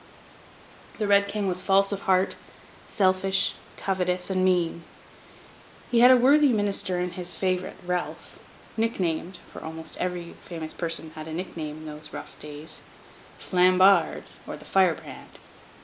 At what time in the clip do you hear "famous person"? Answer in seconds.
10.43-11.11